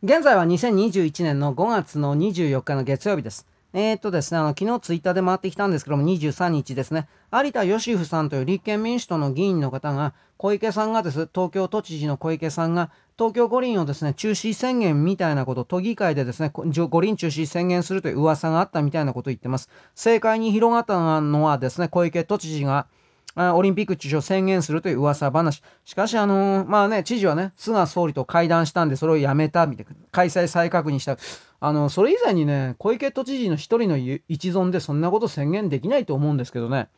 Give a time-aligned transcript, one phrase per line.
[0.00, 3.48] 現在は2021年の5月の24日の月曜日です。
[3.72, 19.68] えー、っとですね、あの、昨日ツイッターで回ってきたんですけども、23日ですね、有田義夫さんという立憲民主党の議員の方が、小池さんがです、東京都知事の小池さんが、東京五輪をですね、中止宣言みたいなこと、都議会でですね、五輪中止宣言するという噂があったみたいなことを言ってます。
[19.96, 22.86] 正解に広がったのはですね、小池都知事が、
[23.38, 25.62] オリンピック中止を宣言するという噂話。
[25.84, 29.94] しかし、あのー、まあね、知事はね、菅総理と会談したんで、それをやめた、みたいな。
[30.10, 31.16] 開催再確認した。
[31.60, 36.88] あの、それ以前にね、小池都知事の一人の一存でそんなこと宣言できないと思うんですけどね。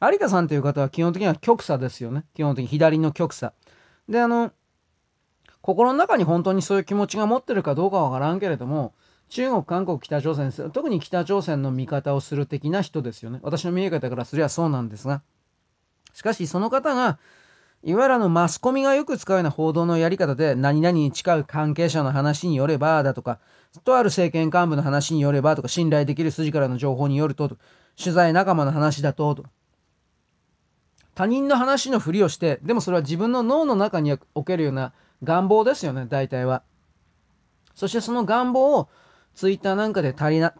[0.00, 2.24] 有田さんという方は基本的には極左ですよね。
[2.34, 3.52] 基本的に左の極左。
[4.08, 4.50] で、あの、
[5.60, 8.94] 心の中に本当にそういう気持ちが持ってるかどうかわからんけれども、
[9.28, 13.40] 中国、韓国、北朝鮮、特に北朝鮮の味方をする的な人ですよね。
[13.42, 15.22] 私の見え方からすればそうなんですが。
[16.12, 17.18] しかし、その方が、
[17.84, 23.38] いわゆるのマスコミがよく使うような報道のやり方で、何々に近い関係者の話によれば、だとか、
[23.84, 27.56] とある政権幹部の話によればとか、信頼できる筋からの情報によると、
[27.96, 29.44] 取材仲間の話だと、と。
[31.14, 36.62] 他人の話のふりをして、でもそれは自分の脳の中におけるような願望ですよね、大体は。
[37.74, 38.88] そしてその願望を
[39.34, 40.50] ツイッターなんかで垂れ流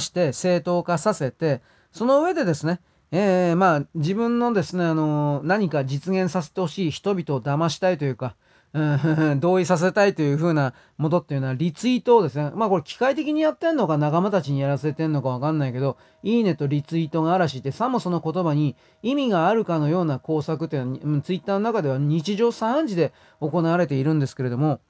[0.00, 1.62] して正当化させて、
[1.92, 2.80] その上でですね、
[3.12, 8.34] えー、まあ、自分のですね、あの、何か実現させてほしい人々を騙したいというか、
[8.72, 24.80] うん、 同意させたいというふうなものっていうのはリツイートをですね、まあこれ機械的にやってんのか仲間たちにやらせてんのかわかんないけど、いいねとリツイートが嵐ってさもその言葉に意味があるかのような工作っていうのは、ツイッターの中では日常茶飯事で行われているんですけれども、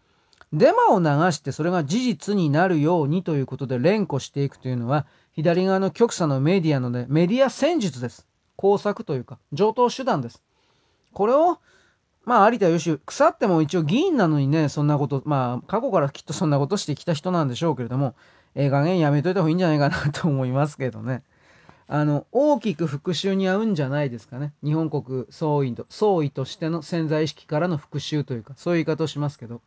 [0.52, 8.27] デマを流してそれが事実になるようにということで連呼していくというのは、左側の極左のメディアのね、メディア戦術です。
[8.56, 10.42] 工作というか、上等手段です。
[11.12, 11.58] これを、
[12.25, 18.14] まあ、有田義腐っても一応議員なのにね、そんなこと、まあ、過去からきっとそんなことしてきた人なんでしょうけれども、
[18.55, 21.22] ええー、加減やめといた方がいいんじゃないかなと思いますけどね。
[21.88, 24.53] あの、大きく復讐に合うんじゃないですかね。
[24.65, 29.60] 日本国総意と、総意としての潜在意識からの復讐というか、そういう言い方をしますけど、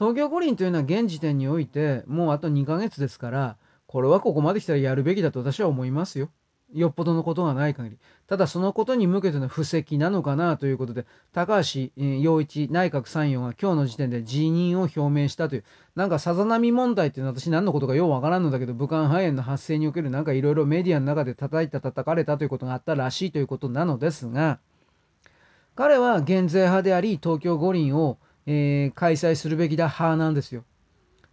[0.00, 6.30] 東京五輪というのは現時点において、もうあと2ヶ月ですから、これはここまで来たらやるべきだと私は思いますよ。
[6.72, 7.98] よっぽどのことがない限り。
[8.26, 24.60] ただそのことに向けての布石なのかなということで、高橋洋一内閣参与が今日の時点で辞任を表明したという、なんかさざ波問題っていうのは私何のことかようわからんのだけど、武漢肺炎の発生におけるなんかいろいろメディアの中で叩いた叩かれたということがあったらしいということなのですが、
[25.74, 28.16] 彼は減税派であり、東京五輪を、
[28.52, 30.64] えー、開催するべきだ派なんですよ。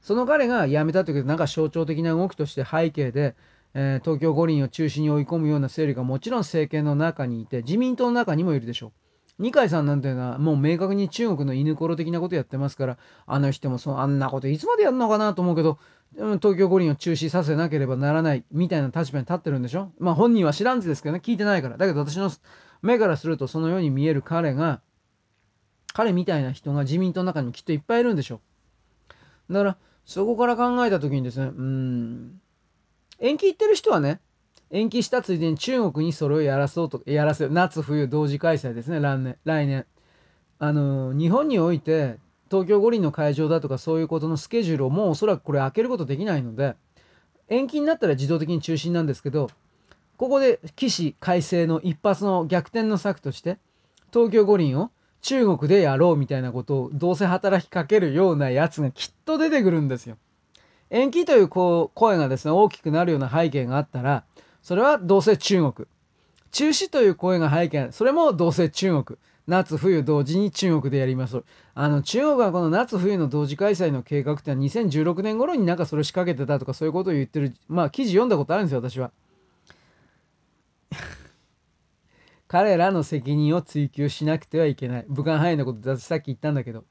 [0.02, 3.36] その彼が辞めたということで、なんか象徴的な動きとして背景で、
[3.74, 8.92] えー、東京五輪を中心に追い込むような勢力がもちろん政権の中にいて、自民党の中にもいるでしょう。
[9.40, 15.80] 二階さんなんていうのはもう明確に中国の犬ころ的なことやってますから、あの人もそあんなこといつまでやるのかなと思うけど、
[16.16, 21.78] 東京五輪を中止させなければならないみたいな立場に立ってるんでしょまあ本人は知らんずですけどね、聞いてないから。
[21.78, 22.30] だけど私の
[22.84, 24.82] 目からするとそのように見える彼が、
[25.98, 28.40] 彼みたいな人が自民党の中にもきっといっぱいいるんでしょ
[29.50, 29.54] う。
[29.54, 32.40] だから、そこから考えた時にですね、うん、
[33.20, 34.20] 延期言ってる人はね、
[34.70, 37.52] 延期したついでに中国にそれをやらそうと、やらせる。
[37.52, 39.38] 夏冬同時開催ですね、来年。
[39.44, 39.88] 来年。
[40.60, 42.20] あの、日本において、
[42.52, 46.76] 東京五輪の会場だとかそういうことのスケジュールをもうおそらくこれ開けることできないので、
[47.50, 49.50] 延期になったら自動的に中止なんですけど、
[50.18, 53.58] ここで起死改正の一発の逆転の策として、
[54.14, 54.92] 東京五輪を
[55.22, 60.18] 中国でやろうみたいなことをどうせ働きかけるようなやつがきっと出てくるんですよ。
[60.90, 64.24] 延期というこう声がですね、大きくなるような背景があったら、
[64.62, 65.88] それはどうせ中国。
[66.52, 69.18] 中止という声が背景、それもどうせ中国。
[69.48, 71.44] 夏冬同時に中国でやります。
[71.74, 79.12] あの、中国はこの夏冬の同時開催の計画ってのは2016年頃になんかそれ仕掛けてたとかそういうことを言ってる、まあ記事読んだことあるんですよ、私は。
[82.48, 85.06] 彼らの責任を追及しなくてはいけない。
[85.10, 86.86] 武漢肺炎のことさっき言ったんだけど。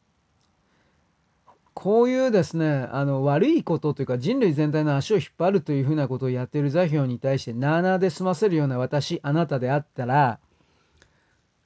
[1.73, 10.39] こういうですね、あの、悪いことというか人類全体の足を引っ張るというふうなことをやっている座標に対して、なあなあで済ませるような私、あなたであったら、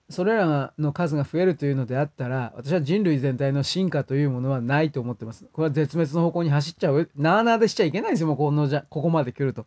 [0.09, 5.47] それらの数が増えるというのであったら、私は人類全体の進化というものはないと思ってます。
[5.53, 7.09] これは絶滅の方向に走っちゃう。
[7.15, 9.67] なあなあでしちゃいけないんですよ、もうこのじゃ、ここまで来ると。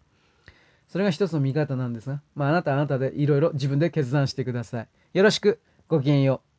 [0.94, 4.88] それが一つの見方なんですが、まあ、あなたあなたでいろいろ自分で決断してください。
[5.14, 6.53] よろしく、ごきげんよう。